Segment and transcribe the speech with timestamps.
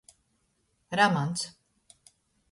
[0.99, 1.43] Ramans.